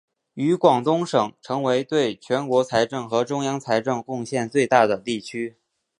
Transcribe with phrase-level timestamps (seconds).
[0.33, 5.57] 与广东省成为对全国财政和中央财政贡献最大的地区。